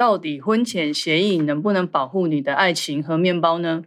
[0.00, 3.82] 到底婚前协议能不能保护你的爱情和面包呢？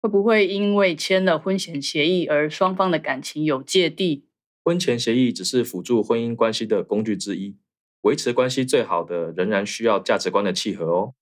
[0.00, 4.26] 会不会因为签了婚前协议而双方的感情有芥蒂？
[4.62, 7.56] 婚前协议只是辅助婚姻关系的工具之一，
[8.02, 11.14] 维持关系最好的仍然需要价值观的契合哦。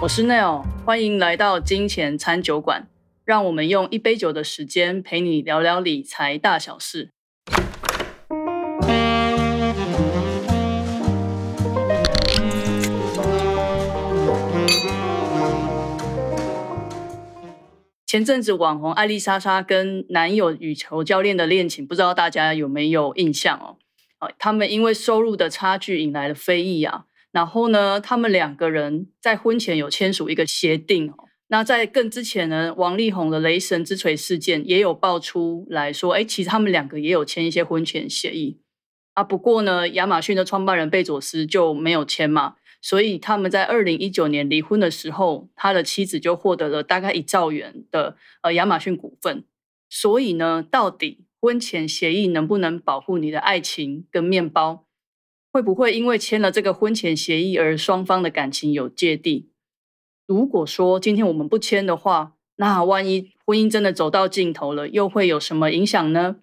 [0.00, 2.86] 我是 Neil，欢迎来到金钱餐酒馆，
[3.24, 7.10] 让我们用一杯酒的时间陪你聊聊理财大小事。
[18.08, 23.76] 前阵子网红艾丽莎莎跟男友羽球教练的恋情，不知道大家有没有印象哦？
[24.16, 27.04] 啊，他们因为收入的差距引来了非议啊。
[27.32, 31.24] 然后呢，他们两个人在婚前有签署一个协定哦。
[31.48, 38.58] 那在更之前呢，王力宏的雷神之锤事件也有爆出来说，哎，其实他们两个也有签一些婚前协议
[39.12, 39.22] 啊。
[39.22, 42.54] 不过呢，亚马逊的创办人贝佐斯就没有签嘛。
[42.80, 49.44] 所以他们在二零一九年离婚的时候，他的妻子就获得了大概一兆元的呃亚马逊股份。
[49.90, 54.84] 所以呢，到底婚前协议能不能保护你的爱情跟面包？
[55.50, 59.48] 会不会因为签了这个婚前协议而双方的感情有芥蒂？
[60.26, 66.36] 如果说今天我们不签的话，那万一婚姻真的走到尽头了，又会有什么影响呢？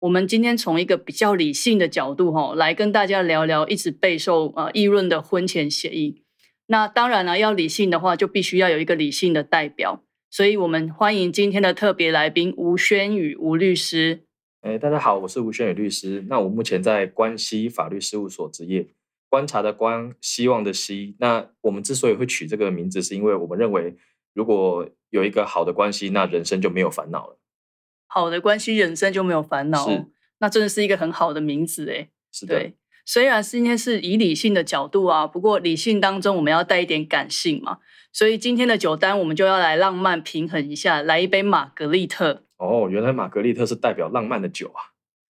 [0.00, 6.22] 我们今天从一个比较理性的角度，哈，来跟大家聊聊一直备受呃议论的婚前协议。
[6.68, 10.02] 那当然了，要理性的话，就必须要有一个理性的代表。
[10.30, 14.24] 所以我们欢迎今天的特别来宾吴轩宇吴律师。
[14.62, 16.24] 哎，大家好，我是吴轩宇律师。
[16.30, 18.88] 那我目前在关西法律事务所执业，
[19.28, 21.14] 观察的观，希望的希。
[21.18, 23.94] 那我们之所以会取这个名字，是因为我们认为，
[24.32, 27.36] 如果有一个好的关系，那人生就没有烦恼了。
[28.12, 29.88] 好的关系，人生就没有烦恼。
[30.40, 32.08] 那真的是一个很好的名字哎。
[32.32, 32.72] 是的。
[33.06, 37.78] 虽然今天是以理性的角度啊，不过理性当中我们要带一点感性嘛。
[38.12, 42.44] 所以今天的酒单我们就要来浪漫平衡一下，来一杯玛格丽特。
[42.56, 44.90] 哦，原来玛格丽特是代表浪漫的酒啊。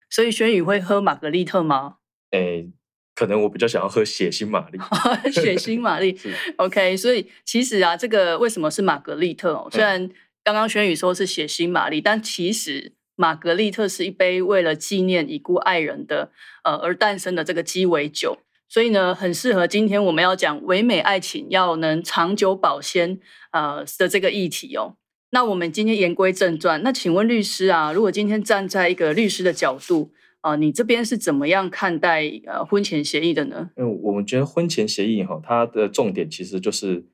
[0.09, 1.97] 所以轩宇会喝玛格丽特吗？
[2.31, 2.65] 哎，
[3.13, 4.79] 可能我比较想要喝血腥玛丽。
[5.31, 6.17] 血腥玛丽。
[6.55, 9.53] OK，所以其实啊，这个为什么是玛格丽特？
[9.53, 10.09] 哦虽然。
[10.43, 16.31] 刚刚轩宇说是血腥玛丽，但其实玛格丽特是一杯为了纪念已故爱人的
[16.63, 23.19] 呃而诞生的这个鸡尾酒，所以呢，很适合今天我们要讲唯美爱情要能长久保鲜
[23.51, 24.95] 呃的这个议题哦。
[25.31, 30.11] 那我们今天言归正传，那请问律师啊，如果今天站在一个律师的角度
[30.41, 33.69] 啊，你这边是怎么样看待呃婚前协议的呢？
[33.75, 37.05] 嗯，我们觉得婚前协议哈，它的重点其实就是。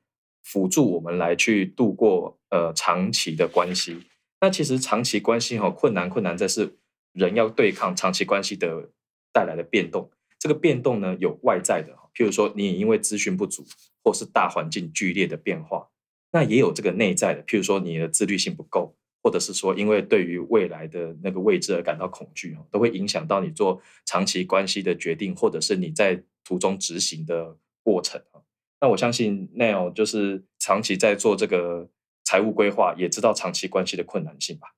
[0.46, 3.98] 辅助我们来去度过呃长期的关系，
[4.40, 6.76] 那其实长期关系哈困难困难在是
[7.12, 8.90] 人要对抗长期关系的
[9.32, 10.08] 带来的变动，
[10.38, 13.66] 这个变动呢有外在的，譬如说你因为资讯不足
[14.04, 15.88] 或是大环境剧烈的变化，
[16.30, 28.22] 那也有这个内在的，譬如说你的自律性不够，或者是说因为对于未来的那个未知而感到恐惧都会影响到你做长期关系的决定，或者是你在途中执行的过程
[28.80, 31.88] 那我相信 Neil 就是长期在做这个
[32.24, 34.68] 财务规划，也知道长期关系的困难性吧？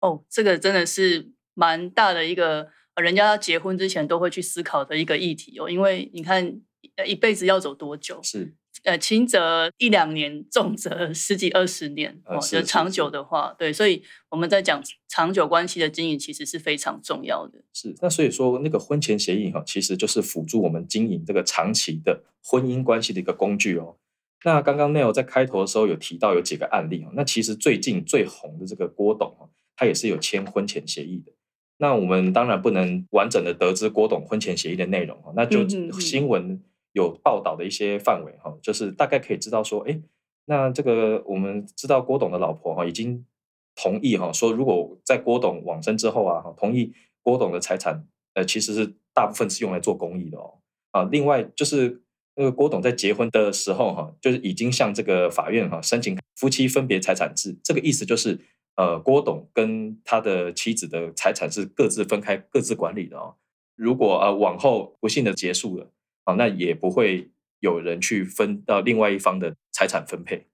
[0.00, 5.68] 哦，这个真的是蛮大的一个，人家要结婚之前都会去思考的一个议题哦。
[5.68, 6.60] 因为你看，
[7.06, 8.20] 一辈子要走多久？
[8.22, 8.54] 是。
[8.84, 12.20] 呃，轻则一两年，重则十几二十年。
[12.26, 17.64] 哦，就长久的话，对，所以我们在讲长久关系的经营，其实是非常重要的。
[17.72, 23.96] 是，那所以说那个婚前协议哈，其实就是辅助我们经营这个长期的婚姻关系的一个工具哦。
[24.44, 31.32] 那刚刚 Neil 在开头的时候有提到有几个案例哦，那其实最近最红的这个郭董哦，他也是有签婚前协议的。
[31.78, 35.66] 那我们当然不能完整的得知郭董婚前协议的内容哦，那就
[35.98, 36.60] 新闻。
[36.94, 40.00] 有报道的一些范围哈，就是大概可以知道说，哎，
[40.44, 43.26] 那这个我们知道郭董的老婆哈已经
[43.74, 50.54] 同意哈，说如果在郭董往生之后啊，同意郭董的财产，呃，其实是大部分是用来做公益的哦，
[50.92, 52.00] 啊，另外就是
[52.36, 58.38] 那个郭董在结婚的时候哈，就是已经向这个法院哈申请夫妻分别财产制，这个意思就是，
[58.76, 63.34] 呃，郭董跟他的妻子的财产是各自分开、各自管理的哦，
[63.74, 65.90] 如果呃往后不幸的结束了。
[66.24, 67.30] 啊，那也不会
[67.60, 70.46] 有人去分到另外一方的财产分配。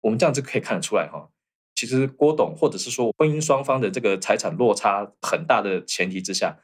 [0.00, 1.30] 我们这样子可以看得出来哈，
[1.74, 6.56] 其实郭董或者是说婚姻双方的这个财产落差很大的前提之下，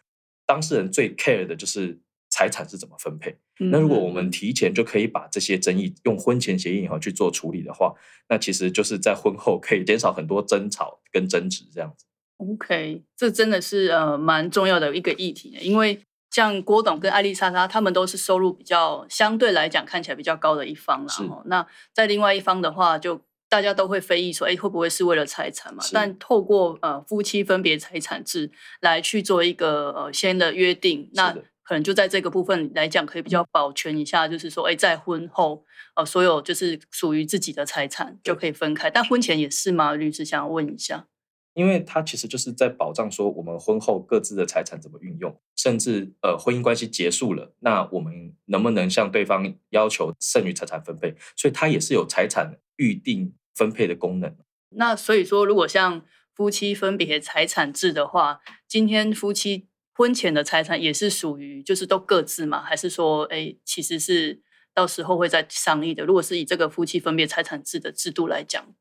[0.46, 2.00] 当事人最 care 的就是
[2.30, 3.36] 财产是怎么分配。
[3.58, 7.94] 那如果我们提前就可以把这些争议用婚前协议哈去做处理的话，
[8.28, 12.06] 那其实就是在婚后可以减少很多争吵跟争执这样子。
[12.36, 16.00] OK，这真的是呃蛮重要的一个议题，因为。
[16.34, 21.42] 像郭董跟艾丽莎莎，他们都是收入比较相对来讲看起来比较高的一方啦。
[21.44, 25.80] 那在另外一方的话，就大家都会非议说，哎，会不会是为了财产嘛？
[25.80, 28.50] 是但透过呃夫妻分别财产制
[28.80, 31.32] 来去做一个呃先的约定，那
[31.62, 35.64] 可能就在这个部分来讲，可以比较保全一下，就是说，哎，在婚后
[35.94, 39.94] 呃所有就是属于自己的财产就可以分开，但婚前也是吗？
[39.94, 41.06] 律师想要问一下。
[41.54, 51.14] 因为它其实就是在保障说我们婚后各自的财产怎么运用，甚至呃婚姻关系结束了，那我们能不能向对方要求剩余财产分配？
[51.36, 54.36] 所以它也是有财产预定分配的功能。
[54.70, 56.04] 那所以说，如果像
[56.34, 64.42] 夫妻分别财产制的话，今天夫妻婚前的财产也是属于就是都各自嘛，还是说，哎，其实是
[64.74, 66.04] 到时候会再商议的？
[66.04, 68.74] 如果是以这个夫妻分别财产制的制度来讲，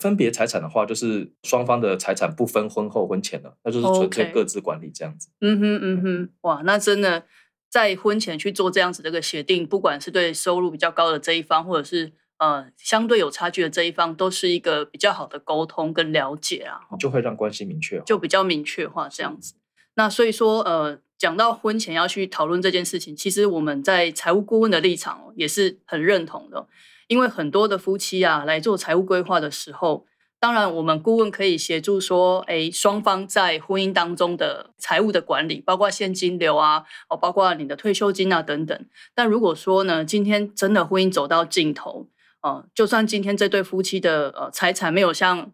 [0.00, 5.28] 分别财产的话，就是双方的财产不分婚后婚前了，那就是纯粹各自管理这样子。
[5.40, 7.24] 嗯哼嗯哼，哇，那真的
[7.68, 16.80] 在婚前去做这样子的一个协定，不管是对收入比较高的这一方，或者是呃相对有差距的这一方，都是一个比较好的沟通跟了解啊。
[16.98, 18.04] 就会让关系明确化。
[18.04, 19.54] 就比较明确化这样子。
[19.94, 26.66] 那所以说，呃，讲到婚前要去讨论这件事情，其实我们在财务顾问的立场哦，也是很认同的。
[27.10, 30.06] 因为很多的夫妻啊来做财务规划的时候，
[30.38, 38.86] 当然我们顾问可以协助说，哎，双方在婚姻当中的财务的管理，包括现金流啊，哦，包括你的退休金啊等等。
[39.12, 42.06] 但如果说呢，今天真的婚姻走到尽头，
[42.42, 45.50] 呃，就算今天这对夫妻的呃财产没有像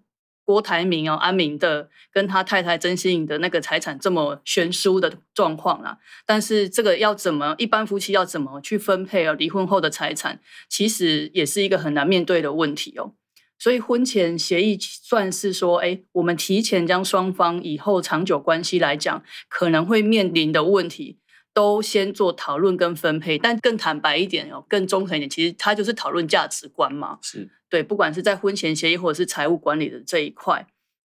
[0.46, 13.12] 郭台铭哦安民的跟他太太曾心颖的那个财产这么悬殊的状况啦，但是这个要怎么一般夫妻要怎么去分配哦离婚后的财产，其实也是一个很难面对的问题哦。
[13.58, 21.18] 所以婚前协议算是说，哎，我们提前将双方以后长久关系来讲可能会面临的问题，
[21.56, 23.38] 都先做讨论跟分配。
[23.38, 27.18] 但更坦白一点哦，更中肯一点，其实它就是讨论价值观嘛。
[27.22, 30.66] 是对，不管是在婚前协议或者是财务管理的这一块，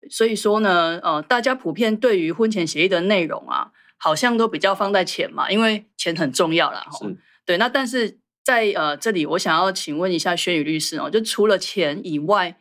[0.08, 6.86] 所以说呢，呃，大家普遍对于婚前协议的内容啊，好像都比较放在钱嘛，因为钱很重要啦。
[6.88, 12.56] 吼是，对，那但是在呃这里，我想要请问一下轩宇律师哦，就除了钱以外，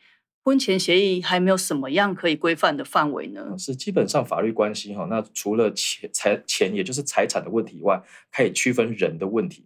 [0.45, 3.57] 婚前协议还没有什么样可以规范的范围呢？
[3.57, 5.07] 是基本上法律关系哈。
[5.09, 7.99] 那除了钱财钱，也就是财产的问题以外，
[8.31, 9.65] 可以区分人的问题。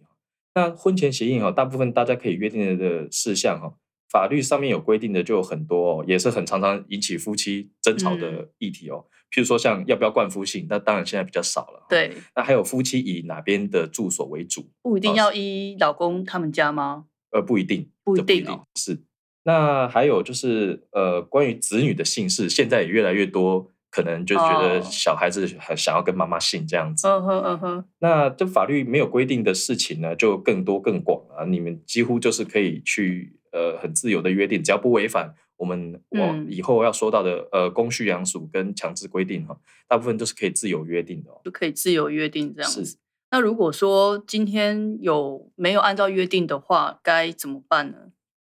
[0.54, 3.74] 那婚前协议哈，大部分大家可以约定的事项哈，
[4.08, 9.04] 法律上面有规定的就有很多哦，也是很常常引起夫妻争吵嗯的议题哦。
[9.30, 17.04] 譬如说像要不要冠夫姓，那当然现在比较少了。，对，那还有夫妻以哪边的住所为主，哦不一定要依老公他们家吗？
[17.32, 19.04] 呃，不一定，不一这定哦是。
[19.42, 27.08] 那还有就是呃，关于子女的姓氏，现在也越来越多，可能就觉得哦小孩子很想要跟妈妈姓这样子。
[27.08, 31.46] 嗯哼嗯哼，那这法律没有规定的事情呢，就更多更广了。
[31.46, 39.56] 你们几乎就是可以去呃很自由的约定，只要不违反我们往嗯以后要说到的呃公序良俗跟强制规定哈，
[39.88, 41.40] 大部分都是可以自由约定的哦。
[41.42, 42.98] 就可以自由约定这样子。
[43.30, 47.96] 那如果说今天有没有按照约定的话，该怎么办呢？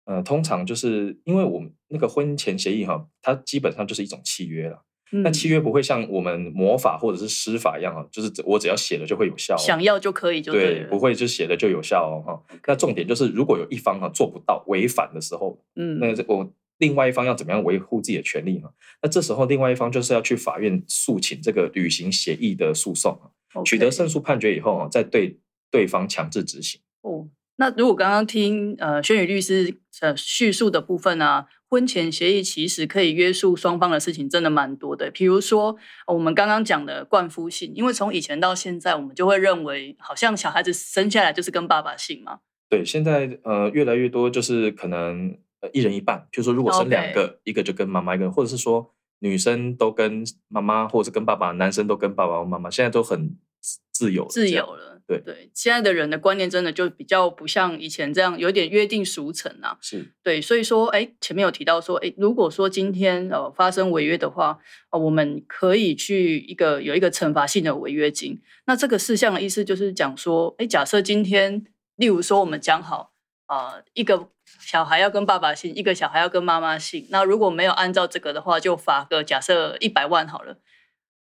[0.05, 4.83] 呃，通常就是因为我们那个婚前协议哈，它基本上就是一种契约了。
[5.15, 9.57] 那嗯契约不会像我们魔法或者是施法一样啊，就是我只要写了就会有效、哦。
[9.59, 12.57] 想要就可以就对，了不会就写了就有效哦哈。
[12.65, 18.67] 那重点就是，如果有一方啊做不到违反的时候，嗯，那这我另外一方要怎么样维护自己的权利呢？
[19.03, 23.13] 那这时候另外一方就是要去法院诉请这个履行协议的诉讼
[23.53, 25.37] 啊，取得胜诉判决以后啊，再对
[25.69, 26.81] 对方强制执行。
[27.01, 27.29] 哦。
[27.63, 35.09] 那如果刚刚听呃轩宇律师呃叙述的部分啊，婚前协议其实可以约束双方的事情真的蛮多的。
[35.11, 42.39] 比如说呃我们刚刚讲的冠夫姓，因为从以前到现在，我们就会认为好像小孩子生下来就是跟爸爸姓嘛。
[42.69, 54.92] 对，现在呃越来越多就是可能呃一人一半，比如说如果生两个一个就跟妈妈一个，或者是说女生都跟妈妈，或者是跟爸爸，男生都跟爸爸妈妈，现在都很自自由自由了。
[55.05, 59.77] 对对，现在的人的观念真的就比较不像以前这样，有点约定俗成啊。
[59.81, 64.59] 是对，所以说，哎，前面有提到说，哎，如果说今天呃发生违约的话，
[64.91, 68.41] 呃，我们可以去一个有一个惩罚性的违约金。
[68.65, 71.65] 那这个事项的意思就是讲说，哎，假设今天，
[71.97, 73.11] 例如说我们讲好
[73.47, 74.29] 啊、呃一个
[74.59, 80.57] 小孩要跟爸爸姓，一个小孩要跟妈妈姓，那如果没有按照这个的话，就罚个假设一百万好了。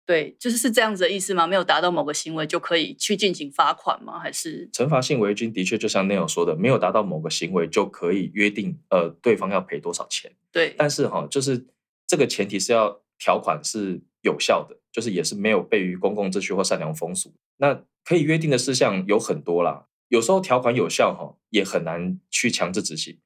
[0.10, 1.46] 对，就是是这样子的意思吗？
[1.46, 4.18] 没有达到某个行为就可以去进行罚款吗？
[4.18, 10.32] 还是惩罚性违约金的确就像 Neil 说的，没有达到某个行为就可以约定呃对方要赔多少钱。
[10.52, 10.74] 对？
[10.76, 11.64] 但是哈，就是
[12.08, 17.32] 这个前提是要条款是有效的，就是也是没有悖于公共秩序或善良风俗。
[17.58, 23.20] 那可以约定的事项有很多啦，有时候条款有效哈，也很难去强制执行。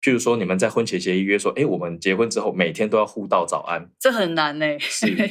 [0.00, 4.78] 譬如说，你们在婚前协议约说，哎，我们结婚之后每天都要互道早安，这很难呢。
[4.78, 5.30] 是， 那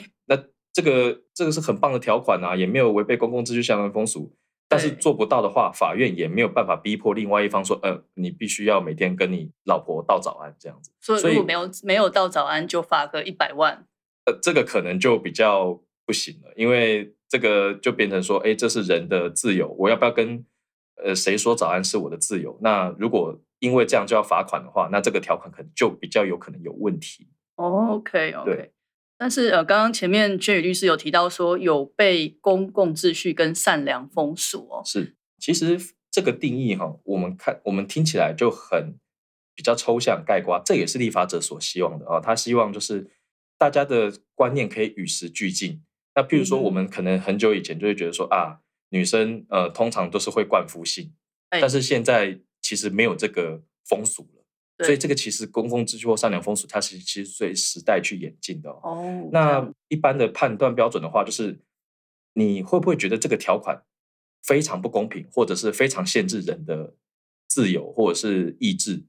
[0.71, 4.35] 这个这个是很棒的条款啊，也没有违背公共秩序相关风俗。
[4.71, 10.91] 但是做不到的话，法院也没有办法逼迫另外一方说，呃，你必须要每天跟你老婆道早安这样子。
[11.01, 13.88] 所以如果没有没有道早安，就罚个一百万。
[14.25, 20.45] 呃，这个可能就比较不行了，因为这个就变成说，哎，这是人的自由，我要不要跟
[21.03, 22.55] 呃谁说早安是我的自由？
[22.61, 27.27] 那如果因为这样就要罚款的话，那这个条款可能就比较有可能有问题。
[27.55, 28.71] OK OK。
[29.19, 34.81] 但是呃，刚刚前面薛宇律师有提到说有被公共秩序跟善良封锁哦。
[34.85, 35.77] 是，其实
[36.09, 38.97] 这个定义哈，我们看我们听起来就很
[39.53, 42.21] 比较抽象概括，这也是立法者所希望的啊。
[42.21, 43.11] 他希望就是
[43.57, 45.83] 大家的观念可以与时俱进。
[46.15, 48.61] 那譬如说，我们可能很久以前就会觉得说啊，
[48.91, 51.13] 女生呃通常都是会冠夫性，
[51.49, 54.38] 但是现在其实没有这个风俗了。
[54.81, 59.29] 所以这个其实公共秩序或善良风俗，它是其实随时代去演进的哦。
[59.31, 61.59] 那一般的判断标准的话，就是
[62.33, 63.83] 你会不会觉得这个条款
[64.41, 66.95] 非常不公平，或者是非常限制人的
[67.50, 69.03] 自由或者是意志？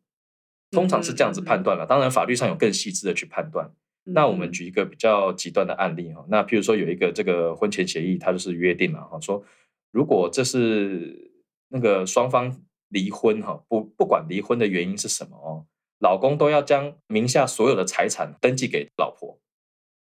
[0.72, 1.86] 通常是这样子判断了。
[1.86, 3.72] 当然，法律上有更细致的去判断。
[4.02, 6.26] 那我们举一个比较极端的案例哈。
[6.28, 9.44] 那譬如说有一个这个婚前协议，它就是约定了哈，说
[9.92, 11.30] 如果这是
[11.68, 12.60] 那个双方。
[12.90, 15.66] 离婚哈不不管离婚的原因是什么哦，
[15.98, 19.40] 老公都要将名下所有的财产登记给老婆，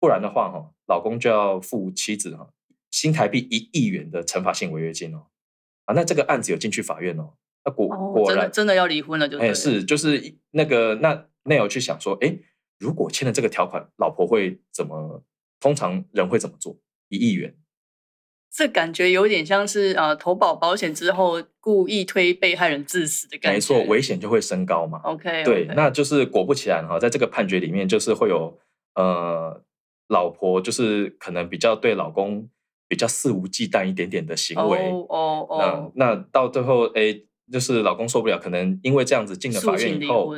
[0.01, 2.51] 不然的话哈，老公就要付妻子哈
[2.91, 5.29] 新台币一亿元的惩罚性违约金哦
[5.85, 7.35] 啊，那这个案子有进去法院哦，
[7.65, 12.37] 那果果然真的要离婚了就哎是就是那个那那有去想说哎，
[12.79, 15.25] 如果签了这个条款，老婆会怎么？
[15.61, 16.75] 通常人会怎么做？
[17.11, 17.55] 一亿元。
[18.53, 25.01] 这感觉有点像是呃投保保险之后故意推被害人致死的感觉，没错，危险就会升高嘛。
[25.05, 28.59] OK，对，那就是果不其然哈，在这个判决里面，就是会有
[28.97, 29.63] 呃
[30.09, 32.49] 老婆就是可能比较对老公
[32.89, 34.79] 比较肆无忌惮一点点的行为
[35.09, 37.17] 哦哦，那那到最后哎，
[37.53, 40.35] 就是老公受不了，可能因为这样子进了法院以后，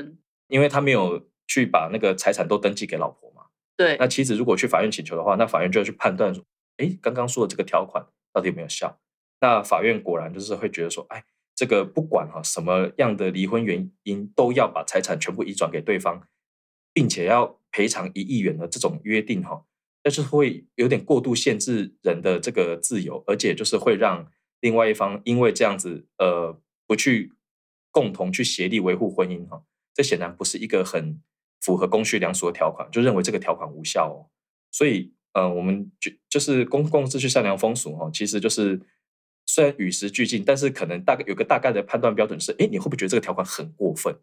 [0.49, 6.45] 因为他没有去把那个财产都登记给老婆嘛，对，那妻子如果去法院请求的话，那法院就要去判断说。
[6.83, 8.99] 哎，刚刚说的这个条款到底有没有效？
[9.41, 11.25] 那法院果然就是会觉得说，哎，
[11.55, 16.27] 这个不管哈什么样的离婚原因，都要把财产全部移转给对方，
[16.93, 19.65] 并且要赔偿一亿元的这种约定哈，
[20.03, 24.29] 但是会有点过度限制人的这个自由，而且就是会让
[24.61, 27.33] 另外一方因为这样子呃不去
[27.93, 29.63] 共同去协力维护婚姻哈，
[29.95, 31.21] 这显然不是一个很
[31.61, 34.31] 符合公序良俗的条款，就认为这个条款无效哦，
[34.73, 35.15] 所以。
[35.33, 38.81] 嗯，我们就就是公共秩序、善良风俗哈，其实就是
[39.47, 44.15] 虽然与时俱进，但是可能大概有个大概的判断标准是，哎，你会不会觉得这个条款很过分？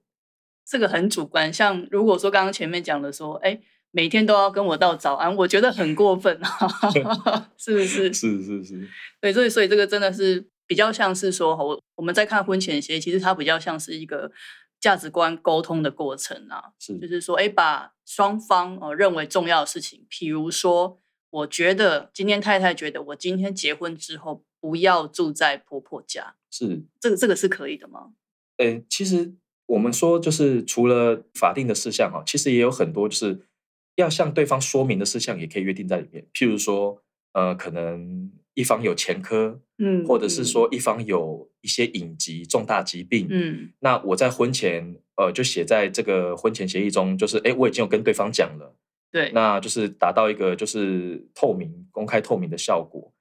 [0.66, 1.52] 这个很主观。
[1.52, 6.40] 像如果说刚刚前面讲的说，哎，每天都要跟我道早安，我觉得很过分
[7.58, 8.14] 是不是？
[8.14, 8.88] 是是是。
[9.20, 14.32] 对，所以所以这个真的是比较像是说，我我们在看婚前协议，其实它比较像是一个。
[14.80, 20.98] 价值观沟通的过程啊，是就是说，哎，把双方呃认为重要的事情，譬如说，
[21.30, 28.14] 我觉得今天太太觉得我今天结婚之后不要住在婆婆家，是这个这个是可以的吗？
[28.58, 29.34] 呃，其实
[29.66, 33.48] 我们说就是除了法定的事项哈，其实也有很多就是
[33.96, 38.32] 要向对方说明的事项，也可以约定在里面，譬如说，呃，可能。
[38.60, 48.76] 一方有前科，嗯，或者是说一方有一些隐疾、重大疾病，嗯，那我在婚前，呃，就写在这个婚前协议中，就是，哎，我已经有跟对方讲了，
[49.14, 53.14] 对，那就是达到一个就是透明、公开、透明的效果。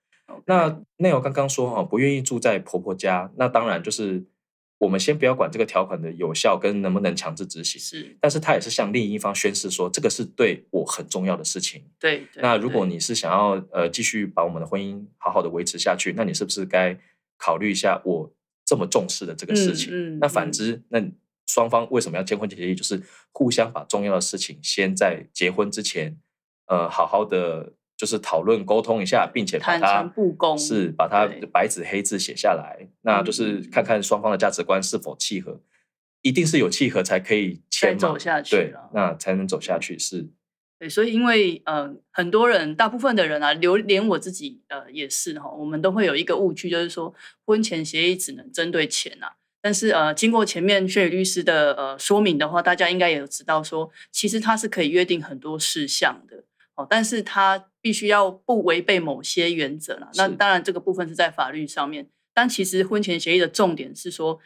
[0.46, 4.26] 那内容刚刚说哈，不愿意住在婆婆家，那当然就是。
[4.78, 11.82] 我们先不要管这个条款的有效跟能不能强制执行，是，但是他也是向另一方宣示说，这个是对我很重要的事情。
[11.98, 16.98] 对，那如果你是想要呃继续把我们的婚姻好好的维持下去，那你是不是该
[17.36, 18.32] 考虑一下我
[18.64, 20.18] 这么重视的这个事情？
[20.20, 21.02] 那反之，那
[21.46, 22.74] 双方为什么要签婚前协议？
[22.74, 26.18] 就是互相把重要的事情先在结婚之前，
[26.66, 27.72] 呃，好好的。
[27.98, 30.08] 就是讨论沟通一下，并且把它
[30.56, 35.60] 是把它白纸黑字写下来，那就是看看双方的价值观是否契合，
[36.22, 40.28] 一定是有契合才可以签走下去，对，那才能走下去是。
[40.78, 47.12] 对，所以因为呃很多人，大部分的人啊，留连我自己呃也是哈，我们都会有一个误区，就是说
[47.44, 49.32] 婚前协议只能针对钱啊。
[49.60, 56.44] 但是呃经过前面薛宇律师的呃说明的话，大家应该也有知道说，其实它是可以约定很多事项的。
[56.78, 60.08] 哦，但是它必须要不违背某些原则啦。
[60.14, 64.38] 那当然，这个部分是在法律上面，但其实婚前协议的重点是说，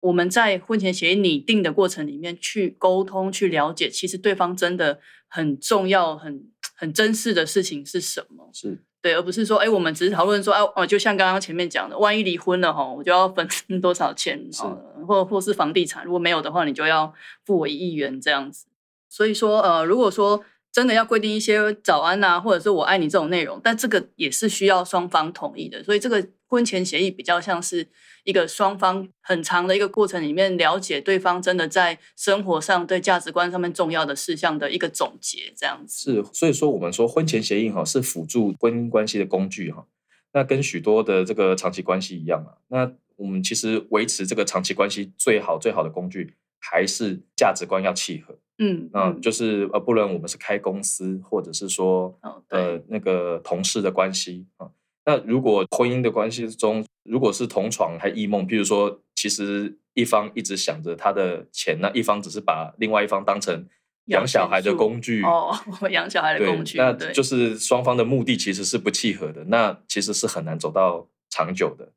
[0.00, 8.50] 我们在婚前协议拟定的过程里面去沟通、去了解，其实对方真的很重要、很很珍视的事情是什么。
[8.52, 13.46] 是对，而不是说，哎，我们只是讨论说，哎，哦，就像刚刚前面讲的，万一离婚了哈，我就要分
[13.80, 14.76] 多少钱，是哦，
[15.06, 17.14] 或或是房地产，如果没有的话，你就要
[17.44, 18.66] 付我一亿元这样子。
[19.08, 20.44] 所以说，呃，如果说
[20.76, 25.82] 真的要规定一些早安啊，或者是我爱你这种内容，但这个也是需要双方同意的。
[25.82, 27.88] 所以这个婚前协议比较像是
[28.24, 36.12] 一个双方很长的一个过程里面，了解对方真的在生活上对价值观上面重要的事项的一个总结，这样子。
[36.12, 39.86] 是，所以说我们说婚前协议哈是辅助婚姻关系的工具哈。
[40.34, 48.36] 那跟许多的这个长期关系一样啊，那我们其实维持这个长期关系最好最好的工具还是价值观要契合。
[48.58, 54.70] 嗯嗯，就是呃，不论我们是开公司，或者是说哦呃那个同事的关系啊，
[55.04, 63.66] 那如果婚姻的关系中，如果是同床还异梦，譬如说，其实一方一直想着他的钱，那一方只是把另外一方当成
[64.06, 65.54] 养小孩的工具哦，
[65.90, 71.92] 养小孩的工，具，那就是双方的目的其实是不契合的，那其实是很难走到长久的。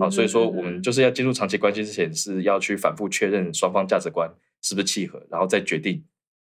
[0.00, 4.30] 啊，所以说我们嗯就是要进入长期关系之前，是要去反复确认双方价值观
[4.62, 6.04] 是不是契合，然后再决定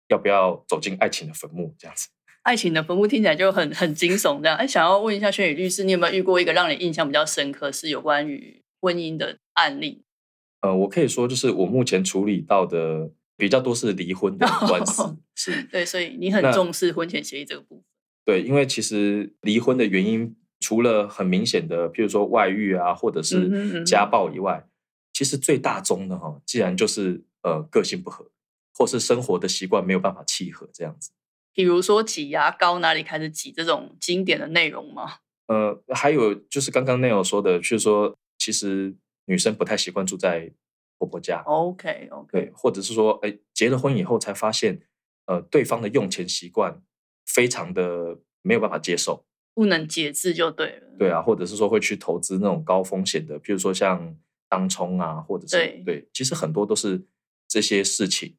[0.09, 2.09] 要不要走进爱情的坟墓这样子。
[2.43, 4.57] 爱情的坟墓听起来就很很惊悚这样。
[4.57, 10.05] 哎，想要问一下轩宇律师，你有没有遇过一个让你印象比较深刻是有关于婚姻的案例？
[10.61, 17.85] 呃，我可以说就是我目前处理到的比较多是离婚的官司，是 对，所以你很重视婚前协议这个部分。
[18.27, 24.67] 对，因为其实离婚的原因除了很明显的，譬如说外遇啊，或者是家暴以外，
[25.13, 28.29] 其实最大宗的哈，既然就是呃个性不合，
[28.75, 31.13] 或是生活的习惯没有办法契合这样子。
[31.53, 35.19] 比如说挤牙膏哪里开始挤这种经典的内容吗？
[35.47, 38.97] 呃，还有就是刚刚 Neil 说的，就是说其实
[39.27, 40.51] 女生不太习惯住在
[40.99, 44.81] 婆婆家，OK OK，对，或者是说，哎，结了婚以后才发现，
[45.27, 46.83] 呃，对方的用钱习惯
[47.27, 50.97] 非常的没有办法接受，不能节制就对了。
[50.99, 54.16] 对啊，或者是说会去投资那种高风险的，比如说像
[54.49, 57.05] 当冲啊，或者是对其实很多都是
[57.55, 58.35] 这些事情，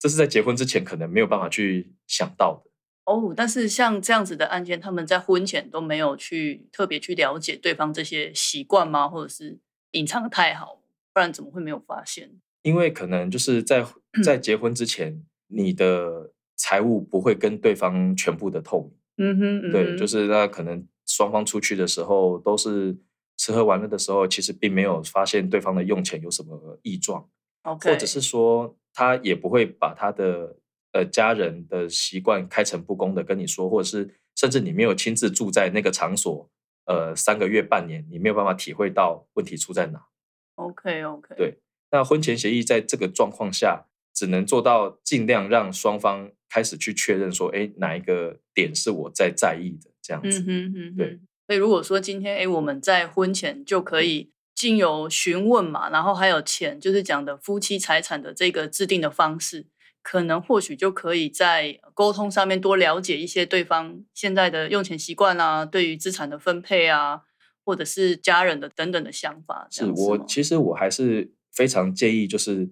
[0.00, 2.68] 这是在结婚之前可能没有办法去想到的。
[3.04, 9.08] 哦，但是像这样子的案件，他们在婚前都没有去特别去了解对方这些习惯吗？
[9.08, 9.60] 或者是
[9.92, 12.32] 隐藏的太好，不然怎么会没有发现？
[12.62, 13.86] 因为可能就是在
[14.24, 18.92] 在结婚之前，你的财务不会跟对方全部的透明。
[19.18, 22.98] 嗯哼，嗯对，就是那可能双方出去的时候都是
[23.36, 27.28] 吃喝玩乐的时候，其实并没有发现对方的用钱有什么异状
[27.62, 30.56] 或者是说他也不会把他的
[30.92, 36.50] 呃家人的习惯开诚布公的跟你说，或者是甚至你没有亲自住在那个场所，
[36.86, 40.06] 呃三个月半年，你没有办法体会到问题出在哪。
[40.54, 41.58] OK OK，对
[41.90, 50.40] 那婚前协议在这个状况下，只能做到尽量让双方开始去确认说，哎，哪一个点是我在在意的这样子。
[50.40, 51.20] 嗯哼嗯哼，对。
[51.46, 59.66] 所以如果说今天哎我们在婚前就可以经由询问嘛，然后还有钱，就是讲的夫妻财产的这个制定的方式，
[60.02, 67.20] 可能或许就可以在沟通上面多了解一些对方现在的用钱习惯啊，对于资产的分配啊，
[67.64, 69.68] 或者是家人的等等的想法。
[69.70, 72.68] 这是我其实我还是非常建议，就是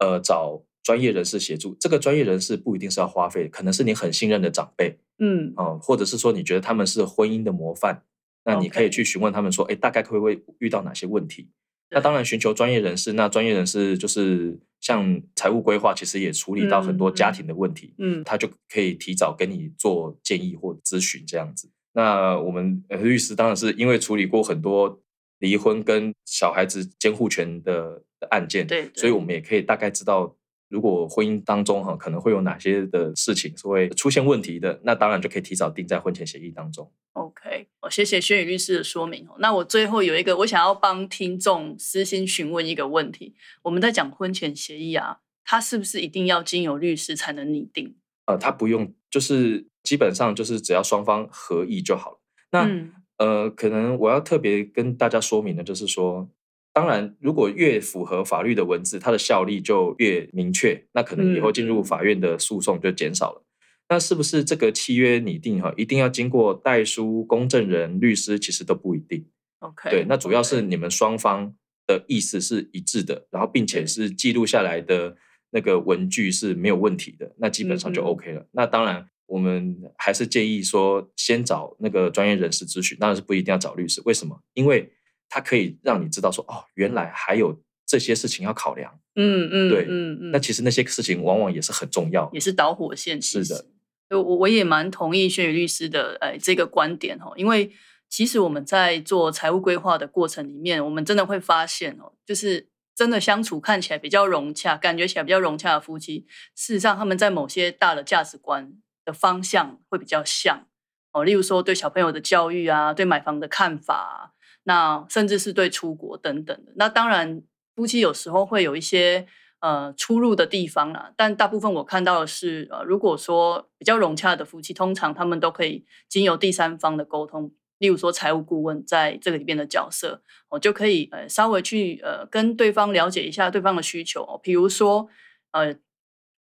[0.00, 1.76] 呃找专业人士协助。
[1.78, 8.02] 这个专业人士不一定是要花费，可能是你很信任的长辈，嗯嗯、或者是说你觉得他们是婚姻的模范，
[8.48, 11.48] 那你可以去询问他们说，哎，大概会不会遇到哪些问题？
[11.90, 21.70] 那当然，寻求专业人士，那专业人士就是像财务规划，其实也处理到很多家嗯庭的问题，嗯他就可以提早跟你做建议或咨询这样子。
[21.94, 25.00] 那我们呃律师当然是因为处理过很多
[25.38, 30.36] 离婚跟小孩子监护权的的案件，对对所以我们也可以大概知道，
[30.68, 36.90] 如果婚姻当中哈可能会有哪些的事情是会出现问题的，那当然就可以提早定在婚前协议当中。
[37.14, 39.36] OK，我谢谢轩宇律师的说明哦。
[39.38, 47.96] 那我最后有一个，我想要帮听众私心询问一个问题：我们在讲婚前协议啊，它是不是一定要经由律师才能拟定？
[48.26, 52.18] 呃，他不用，就是基本上就是只要双方合意就好了。
[52.50, 56.28] 那、嗯呃，可能我要特别跟大家说明的，就是说，
[56.72, 63.44] 当然，如果越符合法律的文字，它的效力就越明确，那可能以后进入嗯法院的诉讼就减少了。
[63.88, 69.26] 那是不是这个契约拟定哈，一定要经过代书、公证人、律师，其实都不一定。
[69.60, 71.54] ，OK，对，那主要是你们双方
[71.86, 75.16] 的意思是一致的，然后并且是记录下来的
[75.50, 78.46] 那个文具是没有问题的，那基本上就 OK 了。
[78.52, 84.02] 那当然，我们还是建议说，先找那个专业人士咨询，当然是不一定要找律师。
[84.04, 84.38] 为什么？
[84.52, 84.92] 因为
[85.28, 88.98] 他可以让你知道说，哦，原来还有这些事情要考量。
[89.14, 92.30] 嗯嗯，对嗯嗯，那其实那些事情往往也是很重要。
[92.32, 93.20] 也是导火线。
[93.20, 93.66] 是的
[94.10, 97.70] 我我也蛮同意轩宇律师的呃这个观点哦，因为
[98.08, 108.72] 其实我们在做财务规划的过程里面，我们真的会发现哦，就是真的相处看起来比较融洽，感觉起来比较融洽的夫妻，事实上他们在某些大的价值观
[109.04, 110.66] 的方向会比较像
[111.12, 114.32] 哦，例如说对小朋友的教育啊，对买房的看法啊、
[114.68, 116.72] 那甚至是对出国等等的。
[116.76, 117.42] 那当然，
[117.74, 119.26] 夫妻有时候会有一些
[119.60, 135.08] 呃出入的地方啦，但大部分我看到的是，呃，如果说比较融洽的夫妻，通常他们都可以经由第三方的沟通，例如说财务顾问在这个里面的角色，我、就可以呃稍微去呃跟对方了解一下对方的需求、比如说
[135.52, 135.74] 呃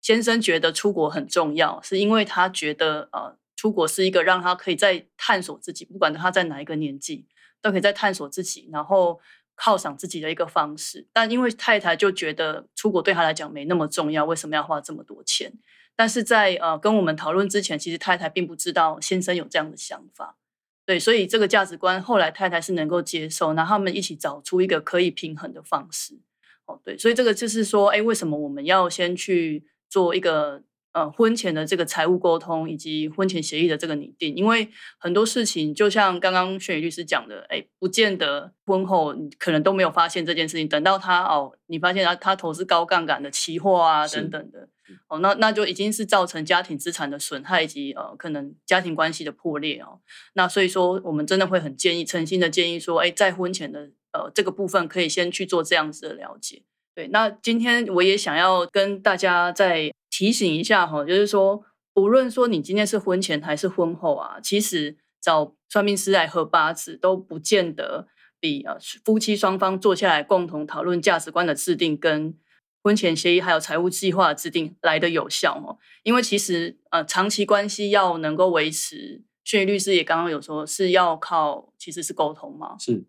[0.03, 7.27] 先生觉得出国很重要，是因为他觉得呃出国是一个让他可以在探索自己，不管他在哪一个年纪，
[7.63, 9.21] 都可以在探索自己，然后
[9.57, 11.07] 犒赏自己的一个方式。
[11.13, 15.53] 但因为太太就觉得出国对他来讲没那么重要，为什么要花这么多钱？
[15.95, 20.37] 但是在呃跟我们讨论之前，其实太太并不知道先生有这样的想法。
[20.85, 26.19] 对，所以这个价值观后来太太是能够接受，然后他们一起找出一个可以平衡的方式。
[26.67, 30.63] 哦，对，所以这个就是说，哎，为什么我们要先去做一个
[30.97, 34.35] 呃婚前的这个财务沟通以及婚前协议的这个拟定？
[34.35, 44.71] 因为很多事情，就像刚刚轩宇律师讲的，哎，不见得婚后你可能都没有发现这件事情，等到他哦，你发现他他投资高杠杆的期货啊等等的，
[45.09, 50.01] 哦，那那就已经是造成家庭资产的损害以及呃可能家庭关系的破裂哦。
[50.33, 56.63] 那所以说，我们真的会很建议，诚心的建议说，哎，在婚前的呃这个部分，可以先去做这样子的了解。
[56.95, 61.63] 对，那今天我也想要跟大家再提醒一下哈，就是说，
[61.95, 68.09] 无论说你今天是婚前还是婚后啊，其实找算命师来合八字都不见得
[68.41, 72.35] 比呃夫妻双方坐下来共同讨论价值观的制定跟
[72.83, 75.77] 婚前协议还有财务计划的制定来的有效哦。
[76.03, 82.75] 因为其实呃长期关系要能够维持，轩宇律师也刚刚有说是要靠其实是沟通嘛。
[82.79, 83.05] 是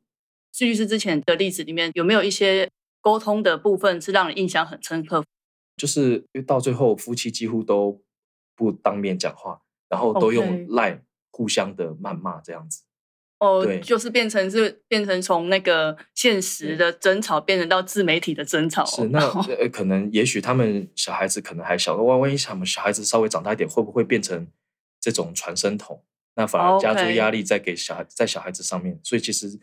[0.52, 5.24] 薛律师之前的例子里面有没有一些沟通的部分是让你印象很深刻？
[5.78, 8.02] 就是因为到最后夫妻几乎都
[8.56, 12.84] 不当面讲话，然后都用赖互相的谩骂这样子。
[13.40, 18.88] 哦对，就是变成是变成从那个现实的争吵变成到自媒体的争吵哦。
[18.88, 19.20] 是那
[19.54, 24.48] 呃，可能也许他们小孩子可能还小，万万一他们小孩子稍微长大一点，会不会变成
[25.00, 26.04] 这种传声筒？
[26.34, 29.60] 那反而加诸 OK 压力在给小孩在小孩子上面，所以其实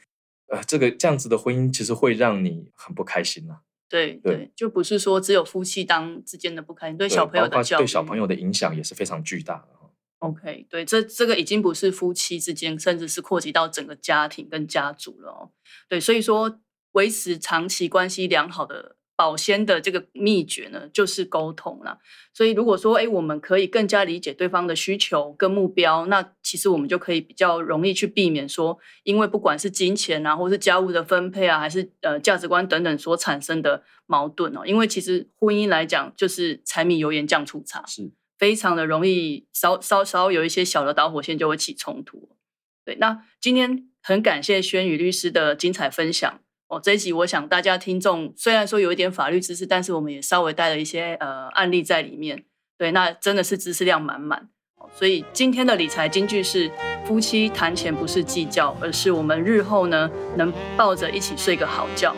[0.46, 9.90] 呃，这个这样子的婚姻其实会让你很不开心呐、对对对，就不是说只有夫妻当之间的不开心，对对小朋友的教育，对小朋友的影响也是非常巨大的哦。
[10.20, 15.50] OK，对，这这个已经不是夫妻之间，甚至是扩及到整个家庭跟家族了哦。
[15.88, 16.60] 对，所以说
[16.92, 21.98] 维持长期关系良好的保鲜的这个秘诀呢，就是沟通啦。
[22.32, 34.62] 所以如果说，哎，我们可以更加理解对方的需求跟目标，那其实我们就可以比较容易去避免说，因为不管是金钱啊，或是家务的分配啊，还是呃价值观等等所产生的矛盾哦。
[34.66, 37.84] 因为其实婚姻来讲，就是柴米油盐酱醋茶。
[37.86, 42.36] 是非常的容易稍稍稍有一些小的导火线就会起冲突。
[42.84, 46.40] 对，那今天很感谢轩宇律师的精彩分享
[46.82, 52.44] 这一集我想大家听众虽然说有一点法律知识，但是我们也稍微带了一些呃案例在里面。
[52.76, 54.48] 对，那真的是知识量满满。
[54.92, 56.70] 所以今天的理财金句是：
[57.06, 62.14] 夫妻谈钱不是计较，而是我们日后呢能抱着一起睡个好觉。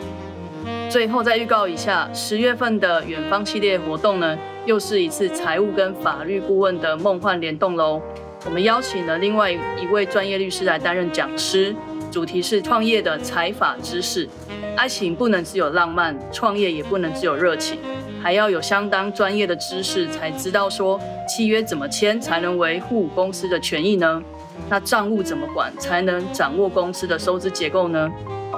[0.89, 8.01] 最后再预告一下，十月份的远方系列活动呢，又是一次财务跟法律顾问的梦幻联动喽。
[8.45, 11.75] 我们邀请了另外一位专业律师来担任讲师，
[12.11, 14.27] 主题是创业的财法知识。
[14.75, 17.79] 爱情不能只有浪漫，创业也不能只有热情，
[18.21, 24.21] 还要有相当专业的知识，才知道说契约怎么签才能维护公司的权益呢？
[24.69, 28.11] 那账务怎么管才能掌握公司的收支结构呢？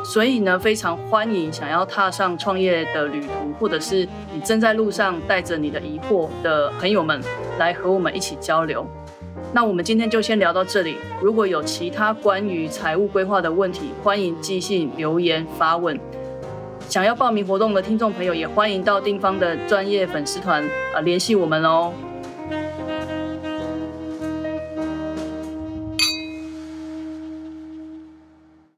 [0.03, 7.21] 所以呢，非常欢迎想要踏上创业的旅途，或者是你正在路上带着你的疑惑的朋友们，
[7.57, 8.87] 来和我们一起交流。
[9.51, 10.97] 那我们今天就先聊到这里。
[11.21, 15.99] 如果有其他关于财务规划的问题，欢迎寄信留言发问。
[16.87, 21.91] 想要报名活动的听众朋友，也欢迎到丁方的专业粉丝团啊联系我们哦。